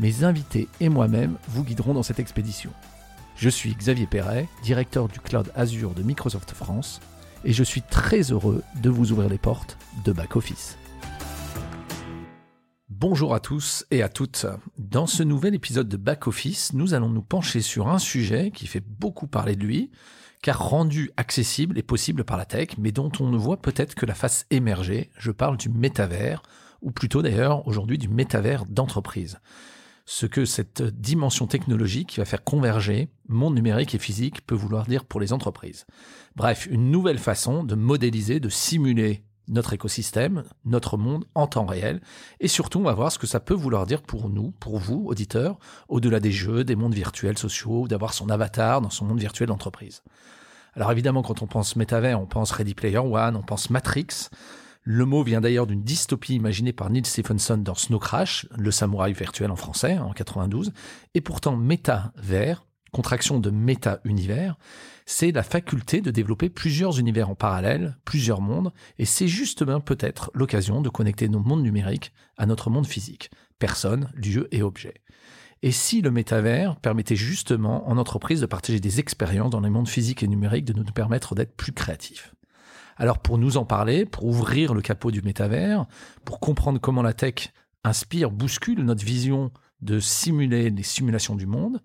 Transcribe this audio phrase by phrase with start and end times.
[0.00, 2.70] mes invités et moi-même vous guiderons dans cette expédition.
[3.36, 7.00] Je suis Xavier Perret, directeur du cloud Azure de Microsoft France,
[7.44, 10.78] et je suis très heureux de vous ouvrir les portes de Back Office.
[12.88, 14.46] Bonjour à tous et à toutes.
[14.78, 18.66] Dans ce nouvel épisode de Back Office, nous allons nous pencher sur un sujet qui
[18.66, 19.90] fait beaucoup parler de lui,
[20.42, 24.06] car rendu accessible et possible par la tech, mais dont on ne voit peut-être que
[24.06, 25.10] la face émerger.
[25.18, 26.42] Je parle du métavers,
[26.80, 29.38] ou plutôt d'ailleurs aujourd'hui du métavers d'entreprise.
[30.12, 34.86] Ce que cette dimension technologique qui va faire converger monde numérique et physique peut vouloir
[34.86, 35.86] dire pour les entreprises.
[36.34, 42.00] Bref, une nouvelle façon de modéliser, de simuler notre écosystème, notre monde en temps réel.
[42.40, 45.04] Et surtout, on va voir ce que ça peut vouloir dire pour nous, pour vous,
[45.06, 49.46] auditeurs, au-delà des jeux, des mondes virtuels sociaux, d'avoir son avatar dans son monde virtuel
[49.46, 50.02] d'entreprise.
[50.74, 54.28] Alors évidemment, quand on pense métavers, on pense Ready Player One, on pense Matrix.
[54.82, 59.12] Le mot vient d'ailleurs d'une dystopie imaginée par Neil Stephenson dans Snow Crash, le samouraï
[59.12, 60.72] virtuel en français, en 92.
[61.14, 64.56] Et pourtant, métavers, contraction de méta-univers,
[65.06, 70.30] c'est la faculté de développer plusieurs univers en parallèle, plusieurs mondes, et c'est justement peut-être
[70.34, 74.94] l'occasion de connecter nos mondes numériques à notre monde physique, personnes, lieux et objets.
[75.62, 79.88] Et si le métavers permettait justement en entreprise de partager des expériences dans les mondes
[79.88, 82.34] physiques et numériques, de nous permettre d'être plus créatifs?
[83.00, 85.86] Alors pour nous en parler, pour ouvrir le capot du métavers,
[86.26, 91.80] pour comprendre comment la tech inspire, bouscule notre vision de simuler les simulations du monde,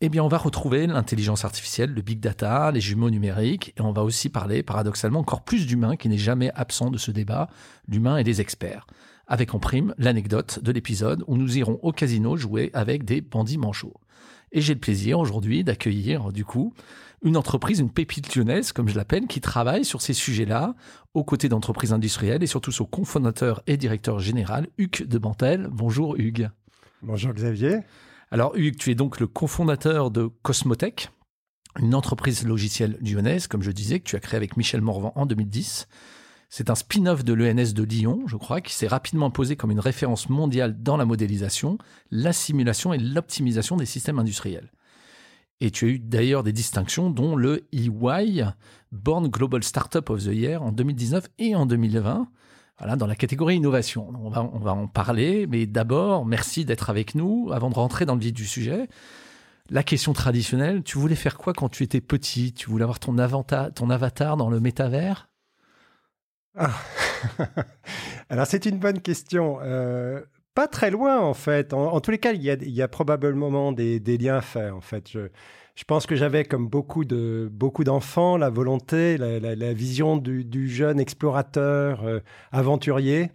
[0.00, 3.92] eh bien, on va retrouver l'intelligence artificielle, le big data, les jumeaux numériques, et on
[3.92, 7.50] va aussi parler, paradoxalement, encore plus d'humains qui n'est jamais absent de ce débat,
[7.86, 8.86] l'humain et des experts.
[9.26, 13.58] Avec en prime l'anecdote de l'épisode où nous irons au casino jouer avec des bandits
[13.58, 14.00] manchots.
[14.56, 16.72] Et j'ai le plaisir aujourd'hui d'accueillir, du coup,
[17.22, 20.74] une entreprise, une pépite lyonnaise, comme je l'appelle, qui travaille sur ces sujets-là,
[21.12, 25.68] aux côtés d'entreprises industrielles et surtout son cofondateur et directeur général, Hugues de Bantel.
[25.70, 26.48] Bonjour Hugues.
[27.02, 27.80] Bonjour Xavier.
[28.30, 31.10] Alors Hugues, tu es donc le cofondateur de Cosmotech,
[31.78, 35.26] une entreprise logicielle lyonnaise, comme je disais, que tu as créée avec Michel Morvan en
[35.26, 35.86] 2010.
[36.48, 39.80] C'est un spin-off de l'ENS de Lyon, je crois, qui s'est rapidement posé comme une
[39.80, 41.78] référence mondiale dans la modélisation,
[42.10, 44.70] la simulation et l'optimisation des systèmes industriels.
[45.60, 48.44] Et tu as eu d'ailleurs des distinctions, dont le EY,
[48.92, 52.28] Born Global Startup of the Year en 2019 et en 2020
[52.78, 54.12] voilà, dans la catégorie innovation.
[54.22, 57.50] On va, en parler, mais d'abord, merci d'être avec nous.
[57.52, 58.88] Avant de rentrer dans le vif du sujet,
[59.70, 62.52] la question traditionnelle, tu voulais faire quoi quand tu étais petit?
[62.52, 65.28] Tu voulais avoir ton avatar dans le métavers?
[66.56, 66.70] Ah.
[68.30, 69.58] Alors c'est une bonne question.
[69.62, 70.20] Euh,
[70.54, 71.72] pas très loin en fait.
[71.74, 75.10] En, tous les cas, il y a, probablement des, liens à faire en fait.
[75.10, 82.20] Je, pense que j'avais, comme beaucoup d'enfants, la volonté, la, vision du, jeune explorateur, euh,
[82.52, 83.30] aventurier.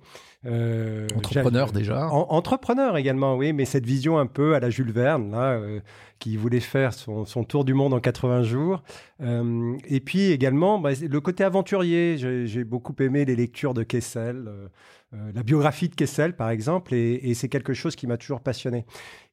[0.46, 2.08] Euh, entrepreneur déjà.
[2.10, 5.80] entrepreneur également, oui, mais cette vision un peu à la Jules Verne, là, euh,
[6.18, 8.84] qui voulait faire son, tour du monde en 80 jours.
[9.22, 12.18] et puis également, bah, le côté aventurier.
[12.18, 14.50] J'ai beaucoup aimé les lectures de Kessel.
[15.14, 18.86] Euh, la biographie de Kessel, par exemple, et, c'est quelque chose qui m'a toujours passionné.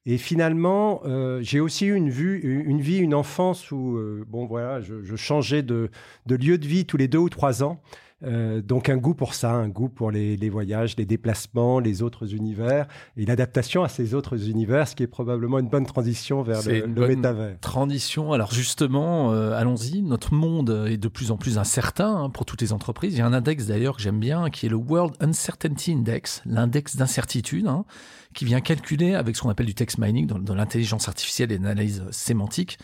[0.05, 4.45] Et finalement, euh, j'ai aussi eu une, vue, une vie, une enfance où, euh, bon,
[4.45, 5.89] voilà, je, changeais de,
[6.25, 7.79] de, lieu de vie tous les deux ou trois ans.
[8.23, 12.33] Euh, donc un goût pour ça, un goût pour les, voyages, les déplacements, les autres
[12.33, 16.61] univers et l'adaptation à ces autres univers, ce qui est probablement une bonne transition vers
[16.67, 17.59] le, le métavers.
[17.61, 18.33] Transition.
[18.33, 20.01] Alors justement, euh, allons-y.
[20.01, 23.13] Notre monde est de plus en plus incertain hein, pour toutes les entreprises.
[23.13, 26.41] Il y a un index d'ailleurs que j'aime bien, qui est le World Uncertainty Index,
[26.45, 27.85] l'index d'incertitude, hein,
[28.33, 32.03] qui vient calculer avec ce qu'on appelle du text mining, dans, l'intelligence artificielle et l'analyse
[32.11, 32.77] sémantique,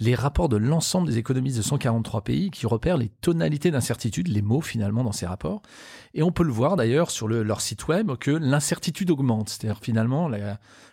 [0.00, 4.42] les rapports de l'ensemble des économistes de 143 pays qui repèrent les tonalités d'incertitude, les
[4.42, 5.62] mots finalement dans ces rapports.
[6.14, 9.48] Et on peut le voir d'ailleurs sur leur site web que l'incertitude augmente.
[9.48, 10.30] C'est-à-dire finalement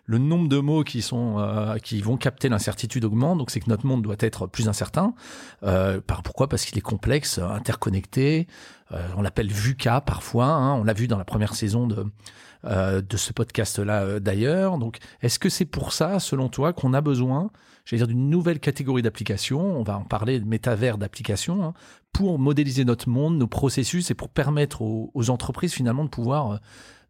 [0.05, 3.37] le nombre de mots qui sont euh, qui vont capter l'incertitude augmente.
[3.37, 5.13] Donc c'est que notre monde doit être plus incertain.
[5.63, 6.49] Euh, pourquoi?
[6.49, 8.47] Parce qu'il est complexe, interconnecté.
[8.91, 10.47] Euh, on l'appelle VUCA parfois.
[10.47, 10.73] Hein.
[10.75, 12.05] On l'a vu dans la première saison de
[12.67, 14.79] de ce podcast-là d'ailleurs.
[14.79, 17.51] Donc, est-ce que c'est pour ça, selon toi, qu'on a besoin,
[17.85, 21.73] j'allais dire, d'une nouvelle catégorie d'applications On va en parler de métavers d'applications hein,
[22.11, 26.59] pour modéliser notre monde, nos processus et pour permettre aux, entreprises finalement de pouvoir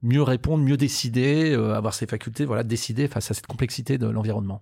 [0.01, 4.61] mieux répondre, mieux décider, avoir ses facultés, voilà, décider face à cette complexité de l'environnement.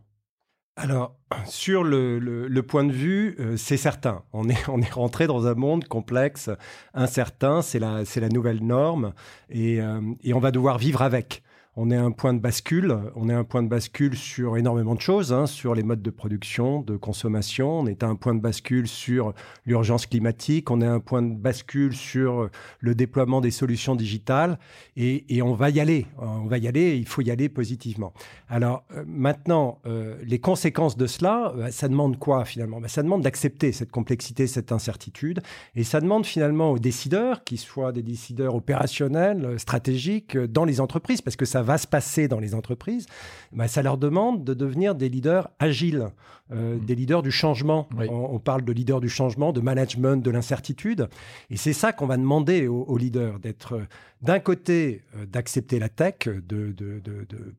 [0.76, 1.16] Alors,
[1.46, 4.24] sur le, point de vue, euh, c'est certain.
[4.34, 6.50] On est, on est rentré dans un monde complexe,
[6.94, 9.14] incertain, c'est la, la nouvelle norme,
[9.50, 11.44] et, euh, et on va devoir vivre avec
[11.76, 12.96] on est un point de bascule.
[13.16, 16.12] On est un point de bascule sur énormément de choses, hein, sur les modes de
[16.12, 17.80] production, de consommation.
[17.80, 19.34] On est à un point de bascule sur
[19.66, 20.70] l'urgence climatique.
[20.70, 22.50] On est à un point de bascule sur
[22.80, 24.60] le déploiement des solutions digitales.
[24.96, 26.06] Et, on va y aller.
[26.20, 26.96] On va y aller.
[26.96, 28.14] il faut y aller positivement.
[28.50, 32.80] Alors euh, maintenant, euh, les conséquences de cela, euh, ça demande quoi finalement?
[32.80, 35.42] Ben, Ça demande d'accepter cette complexité, cette incertitude.
[35.76, 41.22] Et ça demande finalement aux décideurs, qu'ils soient des décideurs opérationnels, stratégiques, dans les entreprises,
[41.22, 43.08] parce que ça va se passer dans les entreprises,
[43.52, 46.08] bah, ça leur demande de devenir des leaders agiles,
[46.52, 46.86] euh, mmh.
[46.86, 47.88] des leaders du changement.
[47.98, 51.08] On, parle de leaders du changement, de management, de l'incertitude.
[51.50, 53.86] Et c'est ça qu'on va demander aux, leaders, d'être euh,
[54.22, 56.76] d'un côté, euh, d'accepter la tech, de,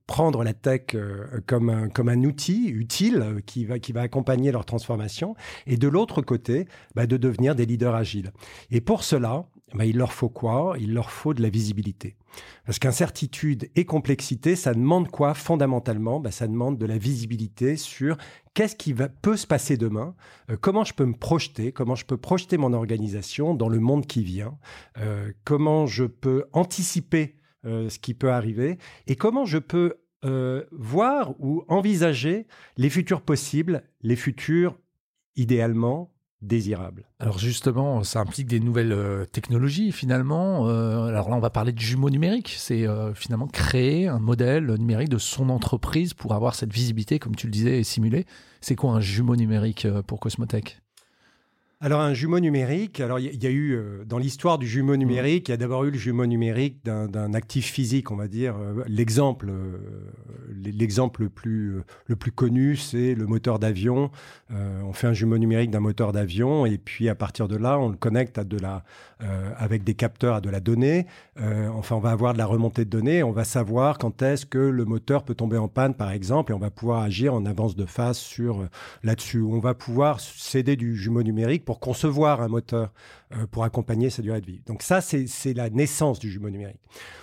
[0.06, 0.96] prendre la tech
[1.46, 5.34] comme, un, comme un outil utile qui va, qui va accompagner leur transformation,
[5.66, 8.32] et de l'autre côté, bah, de devenir des leaders agiles.
[8.70, 10.76] Et pour cela, bah, il leur faut quoi?
[10.78, 12.16] Il leur faut de la visibilité.
[12.64, 15.34] Parce qu'incertitude et complexité, ça demande quoi?
[15.34, 18.16] Fondamentalement bah, Ça demande de la visibilité sur
[18.54, 20.14] qu'est-ce qui va, peut se passer demain,
[20.50, 24.06] euh, comment je peux me projeter, comment je peux projeter mon organisation dans le monde
[24.06, 24.56] qui vient,
[24.98, 27.36] euh, comment je peux anticiper
[27.66, 29.98] euh, ce qui peut arriver et comment je peux
[30.72, 32.46] voir ou envisager
[32.78, 34.78] les futurs possibles, les futurs
[35.36, 36.13] idéalement
[37.18, 40.68] Alors justement, ça implique des nouvelles euh, technologies finalement.
[40.68, 42.54] Euh, alors là, on va parler de jumeaux numériques.
[42.58, 47.34] C'est euh, finalement créer un modèle numérique de son entreprise pour avoir cette visibilité, comme
[47.34, 48.26] tu le disais, et simuler.
[48.60, 50.83] C'est quoi un jumeau numérique pour Cosmotech?
[51.84, 55.48] Alors un jumeau numérique, alors il y, a eu euh, dans l'histoire du jumeau numérique,
[55.48, 58.56] il y a d'abord eu le jumeau numérique d'un actif physique, on va dire.
[58.56, 59.76] Euh, l'exemple, euh,
[60.48, 64.10] l'exemple le plus le plus connu, c'est le moteur d'avion.
[64.50, 67.90] on fait un jumeau numérique d'un moteur d'avion et puis à partir de là, on
[67.90, 68.82] le connecte à de la
[69.56, 71.06] avec des capteurs à de la donnée.
[71.38, 73.22] enfin, on va avoir de la remontée de données.
[73.22, 76.54] On va savoir quand est-ce que le moteur peut tomber en panne, par exemple, et
[76.54, 78.66] on va pouvoir agir en avance de phase sur
[79.02, 79.40] là-dessus.
[79.40, 82.92] On va pouvoir s'aider du jumeau numérique pour concevoir un moteur
[83.32, 84.62] euh, pour accompagner sa durée de vie.
[84.66, 86.80] Donc ça, c'est la naissance du jumeau numérique.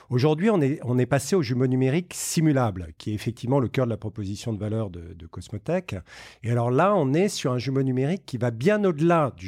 [0.10, 3.98] Aujourd'hui, on est, passé au jumeau numérique simulable, qui est effectivement le cœur de la
[3.98, 5.96] proposition de valeur de, de Cosmotech.
[6.44, 9.48] Et alors là, on est sur un jumeau numérique qui va bien au-delà du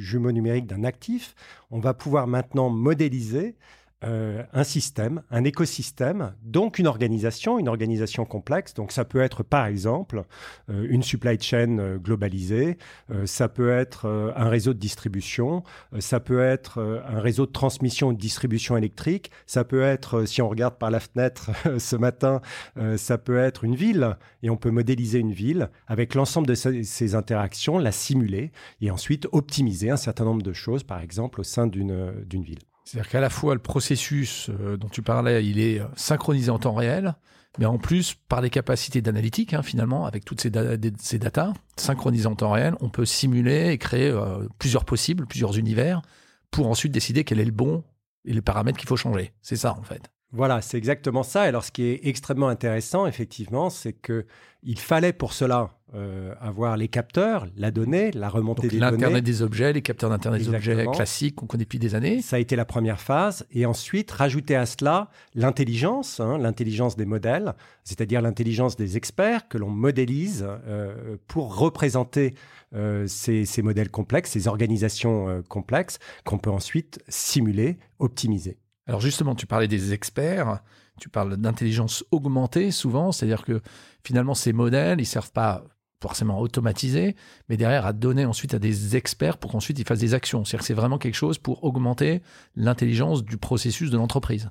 [0.00, 1.34] jumeau numérique d'un actif.
[1.70, 3.56] On va pouvoir maintenant modéliser
[4.04, 8.72] euh, un système, un écosystème, donc une organisation, une organisation complexe.
[8.72, 10.22] Donc ça peut être par exemple
[10.70, 12.78] euh, une supply chain euh, globalisée,
[13.24, 15.64] ça peut être un réseau de distribution,
[15.98, 20.48] ça peut être un réseau de transmission de distribution électrique, ça peut être, si on
[20.48, 22.40] regarde par la fenêtre ce matin,
[22.96, 27.14] ça peut être une ville et on peut modéliser une ville avec l'ensemble de ces
[27.14, 31.66] interactions, la simuler et ensuite optimiser un certain nombre de choses, par exemple au sein
[31.66, 32.67] d'une ville.
[32.88, 36.58] C'est-à-dire qu'à la fois le processus euh, dont tu parlais, il est euh, synchronisé en
[36.58, 37.16] temps réel,
[37.58, 40.50] mais en plus par les capacités d'analytique, hein, finalement, avec toutes ces,
[40.98, 45.58] ces datas synchronisées en temps réel, on peut simuler et créer euh, plusieurs possibles, plusieurs
[45.58, 46.00] univers,
[46.50, 47.84] pour ensuite décider quel est le bon
[48.24, 49.34] et les paramètres qu'il faut changer.
[49.42, 50.10] C'est ça en fait.
[50.32, 51.42] Voilà, c'est exactement ça.
[51.42, 54.26] Alors, ce qui est extrêmement intéressant, effectivement, c'est que
[54.62, 58.90] il fallait pour cela euh, avoir les capteurs, la donnée, la remontée des données.
[58.90, 62.20] L'Internet des objets, les capteurs d'Internet des objets classiques qu'on connaît depuis des années.
[62.20, 63.46] Ça a été la première phase.
[63.52, 69.56] Et ensuite, rajouter à cela l'intelligence, hein, l'intelligence des modèles, c'est-à-dire l'intelligence des experts que
[69.56, 72.34] l'on modélise euh, pour représenter
[72.74, 78.58] euh, ces, ces, modèles complexes, ces organisations complexes qu'on peut ensuite simuler, optimiser.
[78.88, 80.60] Alors justement, tu parlais des experts,
[80.98, 83.60] tu parles d'intelligence augmentée souvent, c'est-à-dire que
[84.02, 85.62] finalement ces modèles, ils servent pas
[86.00, 87.14] forcément à automatiser,
[87.48, 90.44] mais derrière à donner ensuite à des experts pour qu'ensuite ils fassent des actions.
[90.44, 92.22] C'est-à-dire que c'est vraiment quelque chose pour augmenter
[92.56, 94.50] l'intelligence du processus de l'entreprise.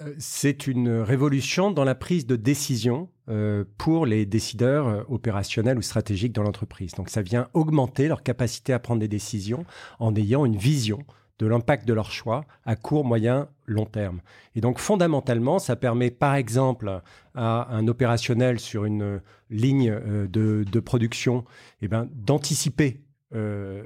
[0.00, 5.78] Euh, c'est une révolution dans la prise de décision euh, pour les décideurs euh, opérationnels
[5.78, 6.92] ou stratégiques dans l'entreprise.
[6.92, 9.64] Donc ça vient augmenter leur capacité à prendre des décisions
[9.98, 11.04] en ayant une vision
[11.38, 14.20] de l'impact de leur choix à court, moyen, long terme.
[14.54, 17.00] Et donc fondamentalement, ça permet par exemple
[17.34, 21.44] à un opérationnel sur une ligne euh, de, production
[21.82, 23.00] eh ben, d'anticiper
[23.34, 23.82] euh,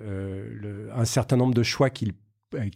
[0.65, 2.13] euh, un certain nombre de choix qu'il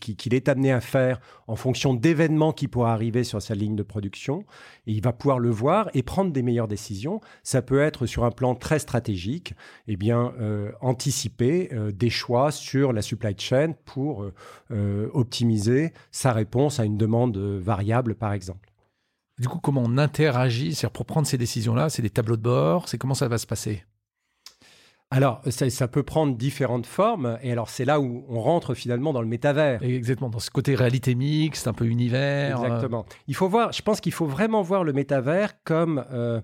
[0.00, 3.82] qu'il est amené à faire en fonction d'événements qui pourraient arriver sur sa ligne de
[3.82, 4.44] production.
[4.86, 7.20] Et il va pouvoir le voir et prendre des meilleures décisions.
[7.42, 9.54] Ça peut être sur un plan très stratégique,
[9.88, 14.30] eh bien, euh, anticiper euh, des choix sur la supply chain pour
[14.70, 18.70] euh, optimiser sa réponse à une demande variable, par exemple.
[19.38, 20.74] Du coup, comment on interagit?
[20.74, 23.46] C'est pour prendre ces décisions-là, c'est des tableaux de bord, c'est comment ça va se
[23.46, 23.84] passer?
[25.10, 29.22] Alors, ça, peut prendre différentes formes, et alors c'est là où on rentre finalement dans
[29.22, 29.80] le métavers.
[29.82, 32.60] Exactement, dans ce côté réalité mixte, un peu univers.
[32.60, 32.64] Euh.
[32.64, 33.06] Exactement.
[33.28, 36.40] Il faut voir, je pense qu'il faut vraiment voir le métavers comme euh,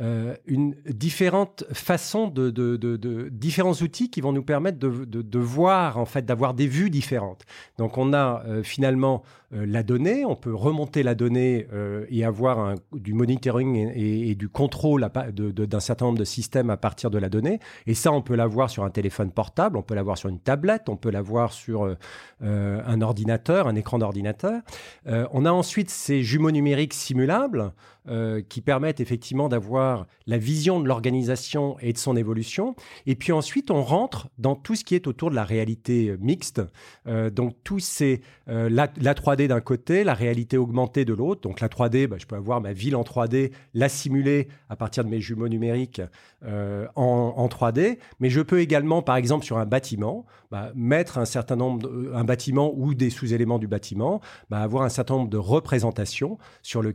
[0.00, 6.26] euh, une différente façon de, différents outils qui vont nous permettre de, voir en fait
[6.26, 7.44] d'avoir des vues différentes.
[7.78, 9.22] Donc on a euh, finalement
[9.52, 11.68] euh, la donnée, on peut remonter la donnée
[12.08, 17.18] et avoir du monitoring et, du contrôle d'un certain nombre de systèmes à partir de
[17.18, 17.60] la donnée.
[17.86, 20.88] Et ça on peut l'avoir sur un téléphone portable, on peut l'avoir sur une tablette,
[20.88, 21.96] on peut l'avoir sur
[22.40, 24.60] un ordinateur, un écran d'ordinateur.
[25.06, 27.72] on a ensuite ces jumeaux numériques simulables
[28.48, 32.74] qui permettent effectivement d'avoir la vision de l'organisation et de son évolution.
[33.06, 36.16] Et puis ensuite, on rentre dans tout ce qui est autour de la réalité euh,
[36.20, 36.62] mixte.
[37.06, 41.42] Euh, donc, tout c'est euh, la, 3D d'un côté, la réalité augmentée de l'autre.
[41.42, 45.04] Donc, la 3D, bah, je peux avoir ma ville en 3D, la simuler à partir
[45.04, 46.02] de mes jumeaux numériques
[46.96, 47.98] en, 3D.
[48.20, 52.24] Mais je peux également, par exemple, sur un bâtiment, bah, mettre un certain nombre, un
[52.24, 54.20] bâtiment ou des sous-éléments du bâtiment,
[54.50, 56.94] bah, avoir un certain nombre de représentations sur, le,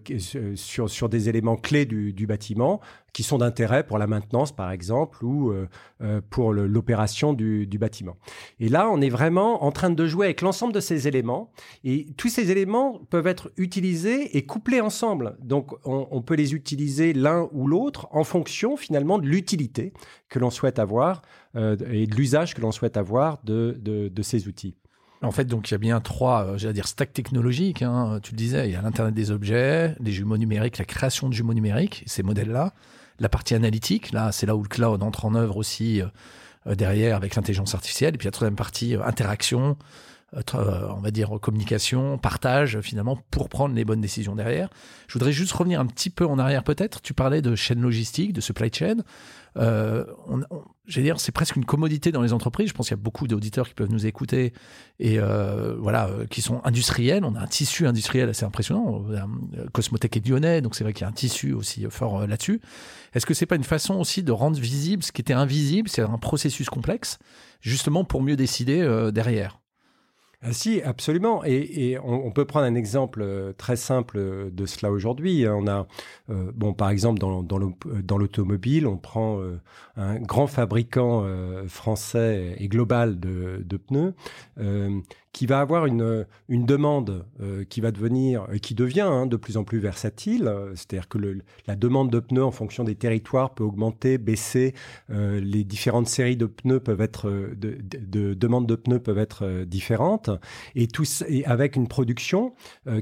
[0.55, 2.81] sur des éléments clés du, bâtiment
[3.13, 5.67] qui sont d'intérêt pour la maintenance, par exemple, ou euh,
[6.01, 8.17] euh, pour l'opération du, bâtiment.
[8.59, 11.51] Et là, on est vraiment en train de jouer avec l'ensemble de ces éléments.
[11.83, 15.37] Et tous ces éléments peuvent être utilisés et couplés ensemble.
[15.41, 19.93] Donc, on, peut les utiliser l'un ou l'autre en fonction, finalement, de l'utilité
[20.27, 21.21] que l'on souhaite avoir
[21.55, 24.75] euh, et de l'usage que l'on souhaite avoir de, ces outils.
[25.21, 27.81] En fait, donc il y a bien trois, j'allais dire, stacks technologiques.
[27.81, 28.19] Hein.
[28.23, 31.33] Tu le disais, il y a l'Internet des objets, les jumeaux numériques, la création de
[31.33, 32.73] jumeaux numériques, ces modèles-là
[33.19, 34.11] la partie analytique.
[34.11, 38.15] Là, c'est là où le cloud entre en œuvre aussi euh, derrière avec l'intelligence artificielle.
[38.15, 39.77] Et puis la troisième partie, euh, interaction,
[40.35, 44.69] euh, on va dire communication, partage finalement pour prendre les bonnes décisions derrière.
[45.07, 47.01] Je voudrais juste revenir un petit peu en arrière peut-être.
[47.01, 48.97] Tu parlais de chaîne logistique, de supply chain.
[49.57, 50.41] Euh, on,
[50.87, 52.69] dire, c'est presque une commodité dans les entreprises.
[52.69, 54.53] Je pense qu'il y a beaucoup d'auditeurs qui peuvent nous écouter
[54.99, 57.23] et euh, voilà, qui sont industriels.
[57.23, 59.03] On a un tissu industriel assez impressionnant.
[59.71, 62.61] Cosmotech est lyonnais, donc c'est vrai qu'il y a un tissu aussi fort là-dessus.
[63.13, 66.01] Est-ce que c'est pas une façon aussi de rendre visible ce qui était invisible, c'est
[66.01, 67.19] un processus complexe,
[67.61, 69.59] justement pour mieux décider derrière
[70.51, 71.43] si, absolument.
[71.43, 75.45] Et, on, peut prendre un exemple euh, très simple de cela aujourd'hui.
[75.47, 75.85] On a,
[76.29, 79.59] euh, bon, par exemple, dans, dans l'automobile, on prend euh,
[79.97, 81.25] un grand fabricant
[81.67, 84.13] français et global de pneus
[85.31, 89.37] qui va avoir une, une demande euh, qui va devenir, euh, qui devient hein, de
[89.37, 90.51] plus en plus versatile.
[90.75, 91.19] C'est-à-dire que
[91.67, 94.73] la demande de pneus en fonction des territoires peut augmenter, baisser.
[95.09, 99.63] Euh, les différentes séries de pneus peuvent être, de, de, demandes de pneus peuvent être
[99.65, 100.29] différentes.
[100.75, 102.53] Et, tout, et avec une production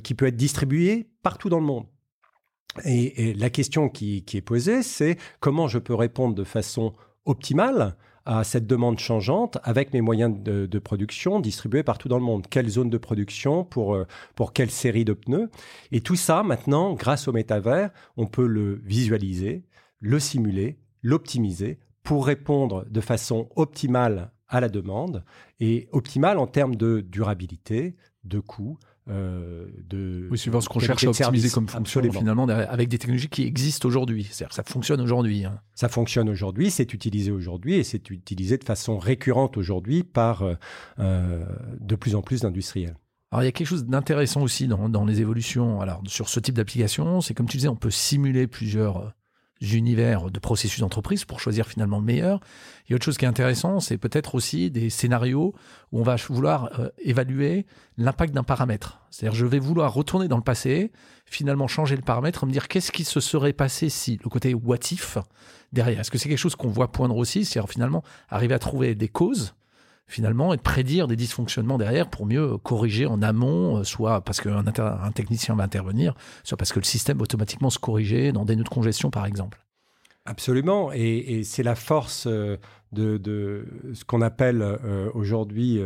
[0.03, 1.85] qui peut être distribuée partout dans le monde.
[2.85, 6.93] Et, la question qui est posée, c'est comment je peux répondre de façon
[7.25, 7.95] optimale
[8.27, 12.45] à cette demande changeante avec mes moyens de, production distribués partout dans le monde.
[12.49, 14.05] Quelle zone de production pour, euh,
[14.35, 15.49] pour quelle série de pneus
[15.93, 19.63] Et tout ça, maintenant, grâce au métavers, on peut le visualiser,
[19.99, 25.23] le simuler, l'optimiser pour répondre de façon optimale à la demande
[25.61, 28.77] et optimale en termes de durabilité, de coût,
[29.09, 30.27] euh, de.
[30.29, 33.87] Oui, suivant ce qu'on cherche à optimiser comme fonction, finalement, avec des technologies qui existent
[33.87, 34.27] aujourd'hui.
[34.29, 35.45] C'est-à-dire ça fonctionne aujourd'hui.
[35.45, 35.59] Hein.
[35.75, 40.55] Ça fonctionne aujourd'hui, c'est utilisé aujourd'hui et c'est utilisé de façon récurrente aujourd'hui par euh,
[40.99, 41.45] euh,
[41.79, 42.97] de plus en plus d'industriels.
[43.31, 45.81] Alors, il y a quelque chose d'intéressant aussi dans, dans, les évolutions.
[45.81, 49.13] Alors, sur ce type d'application, c'est comme tu disais, on peut simuler plusieurs
[49.61, 52.39] univers de processus d'entreprise pour choisir finalement le meilleur.
[52.89, 55.53] Et autre chose qui est intéressant, c'est peut-être aussi des scénarios
[55.91, 57.65] où on va vouloir euh, évaluer
[57.97, 58.99] l'impact d'un paramètre.
[59.09, 60.91] C'est-à-dire, je vais vouloir retourner dans le passé,
[61.25, 64.77] finalement changer le paramètre, me dire qu'est-ce qui se serait passé si le côté what
[64.91, 65.17] if
[65.73, 65.99] derrière.
[65.99, 67.45] Est-ce que c'est quelque chose qu'on voit poindre aussi?
[67.45, 69.53] C'est-à-dire finalement arriver à trouver des causes
[70.07, 74.41] finalement, et de prédire des dysfonctionnements derrière pour mieux corriger en amont, euh, soit parce
[74.41, 78.45] qu'un un technicien va intervenir, soit parce que le système va automatiquement se corriger dans
[78.45, 79.66] des nœuds de congestion, par exemple.
[80.29, 82.57] Absolument, et, c'est la force euh,
[82.91, 85.79] de, ce qu'on appelle euh, aujourd'hui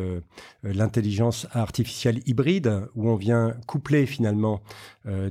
[0.63, 4.61] l'intelligence artificielle hybride, où on vient coupler finalement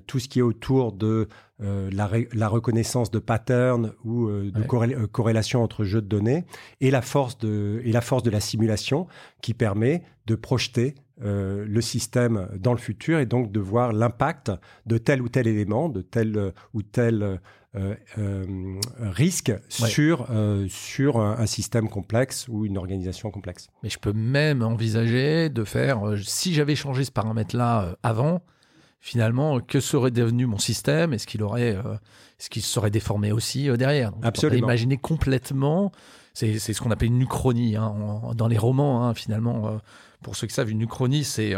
[0.06, 1.28] tout ce qui est autour de
[1.62, 6.44] euh, la, reconnaissance de patterns ou euh, de euh, corrélation entre jeux de données
[6.80, 9.08] et la force de et la force de la simulation
[9.42, 14.52] qui permet de projeter le système dans le futur et donc de voir l'impact
[14.86, 17.40] de tel ou tel élément, de tel ou tel
[19.00, 20.28] risque sur,
[20.68, 23.68] sur un, système complexe ou une organisation complexe.
[23.82, 28.42] Mais je peux même envisager de faire, si j'avais changé ce paramètre-là avant,
[29.00, 31.96] finalement, que serait devenu mon système Est-ce qu'il aurait, euh,
[32.38, 34.66] ce qu'il serait déformé aussi euh, derrière Absolument.
[34.66, 35.90] Imaginer complètement,
[36.34, 37.94] c'est ce qu'on appelle une uchronie hein,
[38.34, 39.04] dans les romans.
[39.04, 39.78] Hein, finalement, euh,
[40.22, 41.54] pour ceux qui savent, une uchronie, c'est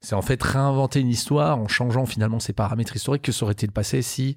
[0.00, 3.22] c'est en fait réinventer une histoire en changeant finalement ses paramètres historiques.
[3.22, 4.36] Que serait-il passé si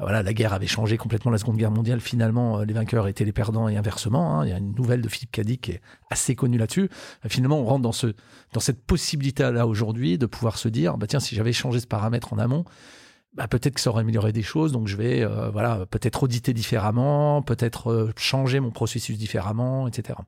[0.00, 2.00] voilà, la guerre avait changé complètement la Seconde Guerre mondiale.
[2.00, 4.38] Finalement, euh, les vainqueurs étaient les perdants et inversement.
[4.38, 4.46] Hein.
[4.46, 6.88] Il y a une nouvelle de Philippe Cadic qui est assez connue là-dessus.
[7.24, 8.14] Euh, finalement, on rentre dans, ce,
[8.52, 12.32] dans cette possibilité-là aujourd'hui de pouvoir se dire, bah tiens, si j'avais changé ce paramètre
[12.32, 12.64] en amont,
[13.34, 16.54] bah, peut-être que ça aurait amélioré des choses, donc je vais euh, voilà peut-être auditer
[16.54, 20.18] différemment, peut-être changer mon processus différemment, etc.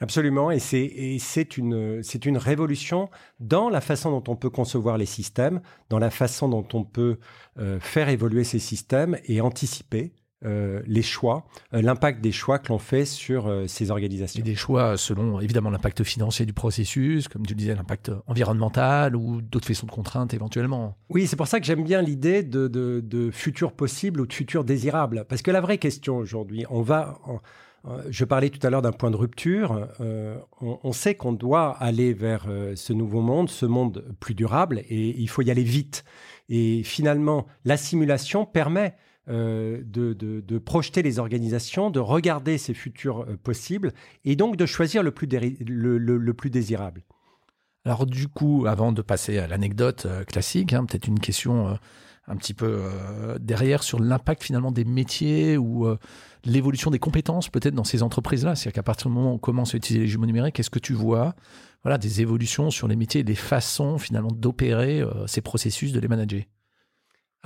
[0.00, 3.08] Absolument, et c'est une, une révolution
[3.40, 7.18] dans la façon dont on peut concevoir les systèmes, dans la façon dont on peut
[7.58, 10.12] euh, faire évoluer ces systèmes et anticiper
[10.44, 14.38] euh, les choix, euh, l'impact des choix que l'on fait sur ces organisations.
[14.38, 19.16] Et des choix selon évidemment l'impact financier du processus, comme tu le disais, l'impact environnemental
[19.16, 20.98] ou d'autres façons de contraintes éventuellement.
[21.08, 24.32] Oui, c'est pour ça que j'aime bien l'idée de, de, de, futur possible ou de
[24.34, 25.24] futur désirable.
[25.26, 27.18] Parce que la vraie question aujourd'hui, on va...
[28.08, 29.88] je parlais tout à l'heure d'un point de rupture.
[30.00, 34.82] Euh, on, sait qu'on doit aller vers euh, ce nouveau monde, ce monde plus durable,
[34.88, 36.04] et il faut y aller vite.
[36.48, 38.96] Et finalement, la simulation permet
[39.28, 43.92] de, projeter les organisations, de regarder ces futurs possibles,
[44.24, 47.02] et donc de choisir le plus, le, plus désirable.
[47.84, 51.76] Alors du coup, avant de passer à l'anecdote classique, hein, peut-être une question
[52.28, 52.82] un petit peu
[53.40, 55.86] derrière sur l'impact finalement des métiers ou
[56.44, 58.54] l'évolution des compétences peut-être dans ces entreprises-là.
[58.54, 60.78] C'est-à-dire qu'à partir du moment où on commence à utiliser les jumeaux numériques, est-ce que
[60.78, 61.34] tu vois
[61.82, 66.00] voilà, des évolutions sur les métiers et des façons finalement d'opérer euh, ces processus, de
[66.00, 66.42] les manager?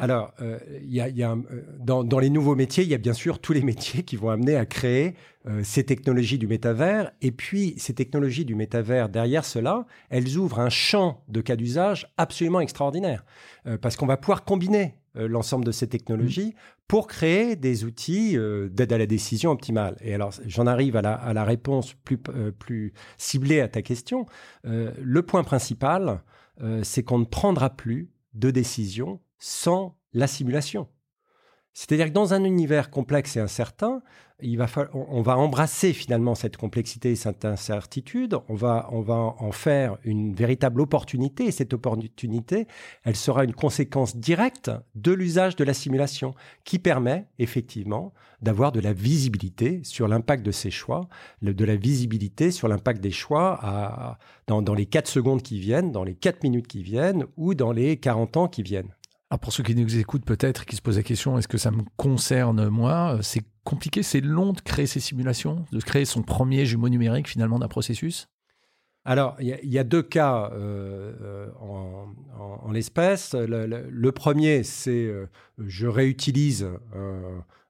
[0.00, 3.52] Alors, euh, y a, euh, dans, les nouveaux métiers, il y a bien sûr tous
[3.52, 5.14] les métiers qui vont amener à créer
[5.46, 7.10] euh, ces technologies du métavers.
[7.20, 12.10] Et puis, ces technologies du métavers, derrière cela, elles ouvrent un champ de cas d'usage
[12.16, 13.24] absolument extraordinaire.
[13.82, 16.54] parce qu'on va pouvoir combiner l'ensemble de ces technologies
[16.88, 18.38] pour créer des outils
[18.70, 19.96] d'aide à la décision optimale.
[20.00, 24.24] Et alors, j'en arrive à la, réponse plus, plus ciblée à ta question.
[24.64, 26.22] le point principal,
[26.82, 30.86] c'est qu'on ne prendra plus de décision sans la simulation.
[31.72, 34.02] C'est-à-dire que dans un univers complexe et incertain,
[34.42, 39.98] on va embrasser finalement cette complexité et cette incertitude, on va, on va en faire
[40.04, 42.66] une véritable opportunité, et cette opportunité,
[43.04, 48.80] elle sera une conséquence directe de l'usage de la simulation, qui permet effectivement d'avoir de
[48.80, 51.08] la visibilité sur l'impact de ces choix,
[51.42, 56.04] de la visibilité sur l'impact des choix dans, dans les 4 secondes qui viennent, dans
[56.04, 58.90] les 4 minutes qui viennent, ou dans les 40 ans qui viennent.
[59.30, 61.70] Alors pour ceux qui nous écoutent peut-être, qui se posent la question, est-ce que ça
[61.70, 63.14] me concerne moi?
[63.14, 67.28] Euh, C'est compliqué, c'est long de créer ces simulations, de créer son premier jumeau numérique
[67.28, 68.28] finalement d'un processus?
[69.04, 73.34] Alors, il y, a deux cas euh, euh, en, l'espèce.
[73.34, 75.10] Le, premier, c'est
[75.58, 76.68] je réutilise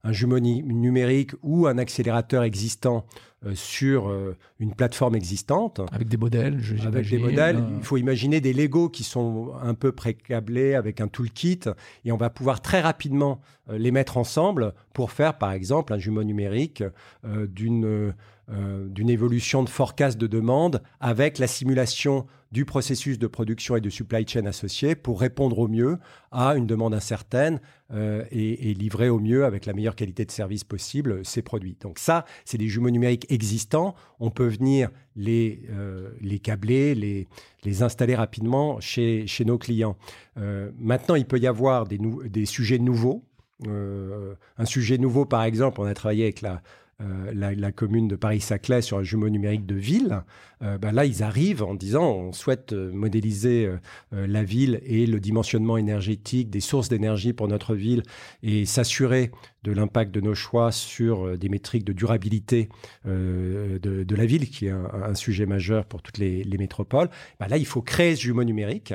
[0.03, 3.20] un jumeau numérique ou un accélérateur existant euh,
[3.55, 5.81] sur euh, une plateforme existante.
[5.92, 7.62] Avec des modèles, je Avec des modèles.
[7.76, 11.61] Il faut imaginer des Lego qui sont un peu précablés avec un toolkit
[12.05, 15.98] et on va pouvoir très rapidement euh, les mettre ensemble pour faire, par exemple, un
[15.98, 16.85] jumeau numérique
[17.24, 18.12] d'une
[18.50, 23.90] d'une évolution de forecast de demande avec la simulation du processus de production et de
[23.90, 25.98] supply chain associé pour répondre au mieux
[26.32, 27.60] à une demande incertaine
[27.92, 31.76] euh, et, livrer au mieux avec la meilleure qualité de service possible ces produits.
[31.80, 33.94] Donc ça, c'est des jumeaux numériques existants.
[34.18, 37.28] On peut venir les, euh, les câbler, les,
[37.64, 39.96] les installer rapidement chez, chez nos clients.
[40.38, 43.24] Euh, maintenant, il peut y avoir des, des sujets nouveaux.
[43.66, 46.62] un sujet nouveau, par exemple, on a travaillé avec la,
[47.00, 50.22] euh, la, commune de Paris-Saclay sur un jumeau numérique de ville,
[50.62, 53.70] euh, ben là, ils arrivent en disant on souhaite euh, modéliser
[54.12, 58.02] la ville et le dimensionnement énergétique des sources d'énergie pour notre ville
[58.42, 59.30] et s'assurer
[59.62, 62.68] de l'impact de nos choix sur des métriques de durabilité
[63.04, 67.08] de, la ville, qui est un, sujet majeur pour toutes les, métropoles.
[67.38, 68.92] Ben là, il faut créer ce jumeau numérique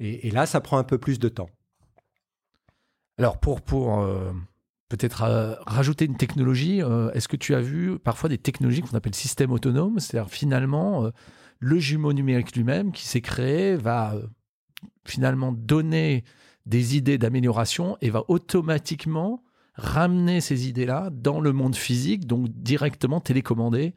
[0.00, 1.50] et, et, là, ça prend un peu plus de temps.
[3.18, 4.06] Alors, pour, pour
[4.88, 5.22] peut-être
[5.66, 6.82] rajouter une technologie.
[6.82, 11.04] Euh, est-ce que tu as vu parfois des technologies qu'on appelle système autonome C'est-à-dire finalement,
[11.04, 11.10] euh,
[11.58, 14.22] le jumeau numérique lui-même qui s'est créé va euh,
[15.04, 16.24] finalement donner
[16.66, 19.42] des idées d'amélioration et va automatiquement
[19.74, 23.94] ramener ces idées-là dans le monde physique, donc directement télécommandé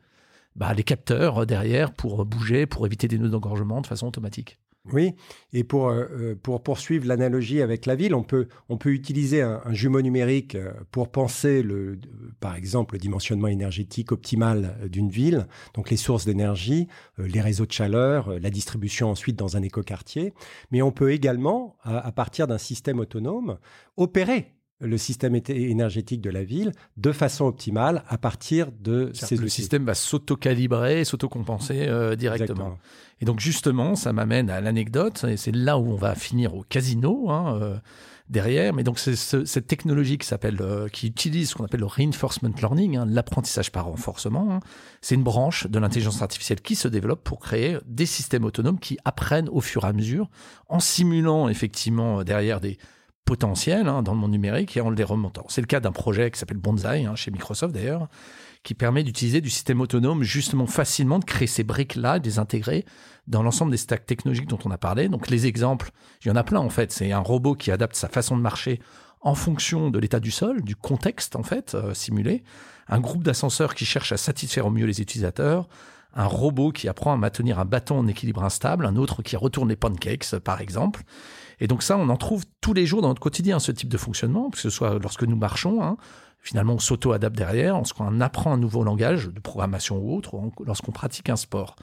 [0.55, 4.60] bah, les capteurs derrière pour bouger, pour éviter des nœuds d'engorgement de façon automatique.
[4.91, 5.13] Oui,
[5.53, 8.47] et pour, euh, euh, pour poursuivre l'analogie avec la ville, on peut,
[8.85, 11.63] utiliser un, jumeau numérique euh, pour penser,
[12.39, 16.87] par exemple, le dimensionnement énergétique optimal d'une ville, donc les sources d'énergie,
[17.19, 20.33] les réseaux de chaleur, la distribution ensuite dans un écoquartier.
[20.71, 23.59] Mais on peut également, à partir d'un système autonome,
[23.97, 29.47] opérer le système énergétique de la ville de façon optimale à partir de ces Le
[29.47, 32.77] système va s'auto-calibrer, s'auto-compenser euh, directement.
[33.21, 36.63] Et donc justement, ça m'amène à l'anecdote, et c'est là où on va finir au
[36.63, 37.77] casino hein, euh,
[38.29, 38.73] derrière.
[38.73, 42.49] Mais donc c'est cette technologie qui s'appelle, euh, qui utilise ce qu'on appelle le reinforcement
[42.57, 44.47] learning, hein, l'apprentissage par renforcement.
[44.51, 44.59] Hein.
[45.01, 48.97] C'est une branche de l'intelligence artificielle qui se développe pour créer des systèmes autonomes qui
[49.05, 50.29] apprennent au fur et à mesure,
[50.67, 52.79] en simulant effectivement derrière des
[53.25, 55.45] potentiels hein, dans le monde numérique et en les remontant.
[55.47, 58.07] C'est le cas d'un projet qui s'appelle Bonsai, hein, chez Microsoft d'ailleurs,
[58.63, 62.85] qui permet d'utiliser du système autonome justement facilement, de créer ces briques-là, de les intégrer
[63.27, 65.09] dans l'ensemble des stacks technologiques dont on a parlé.
[65.09, 65.91] Donc les exemples,
[66.23, 66.91] il y en a plein en fait.
[66.91, 68.79] C'est un robot qui adapte sa façon de marcher
[69.21, 72.43] en fonction de l'état du sol, du contexte en fait euh, simulé.
[72.87, 75.69] Un groupe d'ascenseurs qui cherche à satisfaire au mieux les utilisateurs
[76.13, 79.69] un robot qui apprend à maintenir un bâton en équilibre instable, un autre qui retourne
[79.69, 81.03] les pancakes, par exemple.
[81.59, 83.97] Et donc ça, on en trouve tous les jours dans notre quotidien, ce type de
[83.97, 85.97] fonctionnement, que ce soit lorsque nous marchons, hein,
[86.39, 91.29] finalement on s'auto-adapte derrière, lorsqu'on apprend un nouveau langage de programmation ou autre, lorsqu'on pratique
[91.29, 91.75] un sport.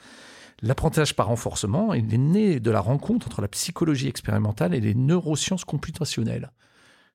[0.61, 4.95] L'apprentissage par renforcement, il est né de la rencontre entre la psychologie expérimentale et les
[4.95, 6.51] neurosciences computationnelles.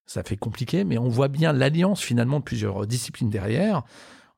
[0.06, 3.84] Ça fait compliqué, mais on voit bien l'alliance finalement de plusieurs disciplines derrière.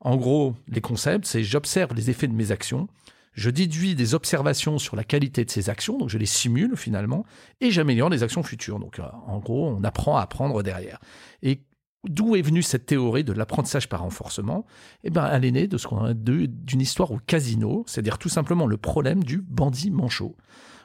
[0.00, 2.88] En gros, les concepts, c'est j'observe les effets de mes actions,
[3.36, 7.24] je déduis des observations sur la qualité de ces actions, donc je les simule finalement,
[7.60, 8.78] et j'améliore les actions futures.
[8.78, 10.98] Donc euh, en gros, on apprend à apprendre derrière.
[11.42, 11.62] Et
[12.04, 14.64] d'où est venue cette théorie de l'apprentissage par renforcement?
[15.04, 18.66] Eh bien, elle est née de ce qu'on d'une histoire au casino, c'est-à-dire tout simplement
[18.66, 20.34] le problème du bandit manchot.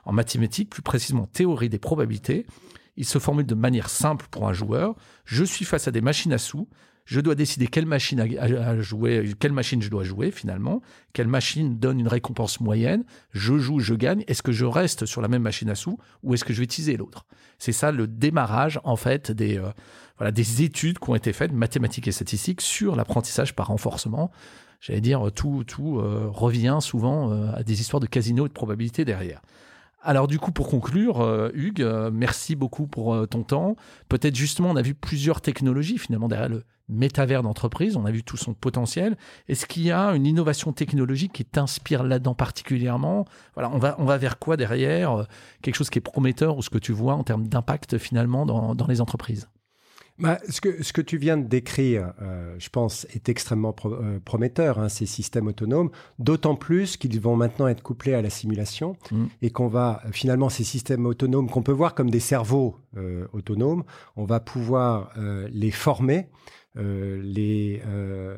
[0.04, 2.46] En mathématiques, plus précisément théorie des probabilités,
[2.98, 4.96] il se formule de manière simple pour un joueur.
[5.24, 6.68] Je suis face à des machines à sous,
[7.06, 8.26] je dois décider quelle machine
[8.80, 10.82] jouer, quelle machine je dois jouer finalement,
[11.14, 15.22] quelle machine donne une récompense moyenne, je joue, je gagne, est-ce que je reste sur
[15.22, 17.26] la même machine à sous ou est-ce que je vais utiliser l'autre?
[17.60, 19.70] C'est ça le démarrage en fait des, euh,
[20.18, 24.32] voilà, des études qui ont été faites, mathématiques et statistiques, sur l'apprentissage par renforcement.
[24.80, 28.54] J'allais dire, tout, tout euh, revient souvent euh, à des histoires de casino et de
[28.54, 29.42] probabilité derrière.
[30.04, 33.76] Alors du coup, pour conclure, Hugues, merci beaucoup pour ton temps.
[34.10, 38.24] Peut-être justement, on a vu plusieurs technologies finalement derrière le métavers d'entreprise, on a vu
[38.24, 39.18] tout son potentiel.
[39.48, 43.26] Est-ce qu'il y a une innovation technologique qui t'inspire là-dedans particulièrement?
[43.56, 45.12] Voilà, on va, on va vers quoi derrière?
[45.12, 45.24] Euh,
[45.62, 48.76] Quelque chose qui est prometteur ou ce que tu vois en termes d'impact finalement dans,
[48.76, 49.48] dans les entreprises?
[50.22, 54.20] Bah, ce, que, ce que tu viens de décrire, euh, je pense, est extrêmement euh,
[54.24, 58.96] prometteur, hein, ces systèmes autonomes, d'autant plus qu'ils vont maintenant être couplés à la simulation
[59.12, 59.26] mmh.
[59.42, 62.78] et qu'on va, finalement, ces systèmes autonomes qu'on peut voir comme des cerveaux
[63.32, 63.84] autonomes,
[64.18, 65.14] on va pouvoir
[65.50, 68.38] les former euh, les euh,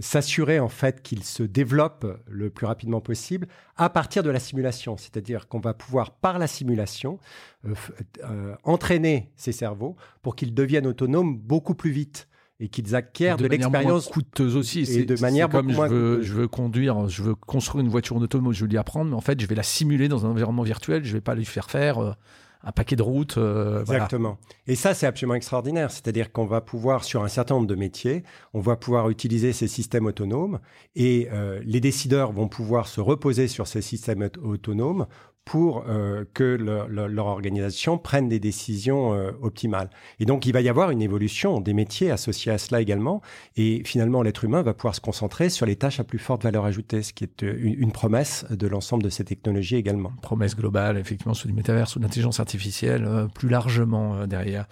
[0.00, 4.96] s'assurer en fait qu'ils se développent le plus rapidement possible à partir de la simulation.
[4.96, 7.18] C'est-à-dire qu'on va pouvoir par la simulation
[7.66, 12.28] euh, entraîner ces cerveaux pour qu'ils deviennent autonomes beaucoup plus vite
[12.60, 14.80] et qu'ils acquièrent de, l'expérience coûteuse aussi.
[14.80, 18.52] Et de manière comme je veux, je veux conduire, je veux construire une voiture autonome,
[18.52, 21.04] je veux lui apprendre, mais en fait, je vais la simuler dans un environnement virtuel.
[21.04, 22.16] Je vais pas lui faire faire
[22.64, 23.36] un paquet de routes.
[23.38, 24.38] Euh, Exactement.
[24.66, 25.90] Et ça, c'est absolument extraordinaire.
[25.90, 28.24] C'est-à-dire qu'on va pouvoir, sur un certain nombre de métiers,
[28.54, 30.58] on va pouvoir utiliser ces systèmes autonomes
[30.96, 35.06] et euh, les décideurs vont pouvoir se reposer sur ces systèmes autonomes
[35.44, 36.56] pour euh, que
[36.88, 39.90] leur organisation prenne des décisions euh, optimales.
[40.18, 43.20] Et donc, il va y avoir une évolution des métiers associés à cela également.
[43.56, 46.64] Et finalement, l'être humain va pouvoir se concentrer sur les tâches à plus forte valeur
[46.64, 50.12] ajoutée, ce qui est euh, une, promesse de l'ensemble de ces technologies également.
[50.22, 54.66] Promesse globale, effectivement, sous du métavers, sous l'intelligence artificielle, plus largement derrière.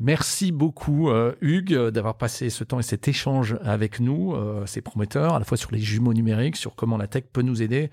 [0.00, 1.10] Merci beaucoup,
[1.42, 4.34] Hugues, d'avoir passé ce temps et cet échange avec nous.
[4.64, 7.60] C'est prometteur, à la fois sur les jumeaux numériques, sur comment la tech peut nous
[7.62, 7.90] aider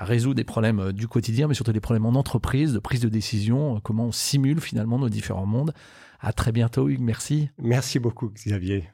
[0.00, 3.00] à résoudre des problèmes euh, du quotidien, mais surtout des problèmes en entreprise, de prise
[3.00, 5.74] de décision, euh, comment on simule finalement nos différents mondes.
[6.20, 7.00] À très bientôt, Hugues.
[7.02, 7.50] Merci.
[7.58, 8.88] Merci beaucoup, Xavier.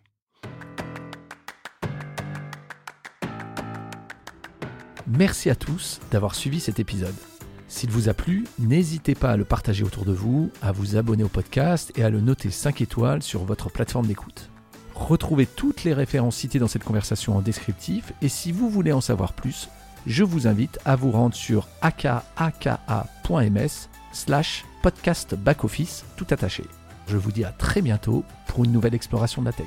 [5.06, 7.14] Merci à tous d'avoir suivi cet épisode.
[7.76, 11.24] S'il vous a plu, n'hésitez pas à le partager autour de vous, à vous abonner
[11.24, 14.48] au podcast et à le noter 5 étoiles sur votre plateforme d'écoute.
[14.94, 19.02] Retrouvez toutes les références citées dans cette conversation en descriptif et si vous voulez en
[19.02, 19.68] savoir plus,
[20.06, 22.30] je vous invite à vous rendre sur akaka.ms
[24.10, 26.64] slash podcast backoffice tout attaché.
[27.08, 29.66] Je vous dis à très bientôt pour une nouvelle exploration de la tech.